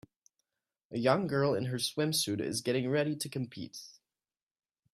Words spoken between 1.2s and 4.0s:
girl in her swimsuit is getting ready to compete.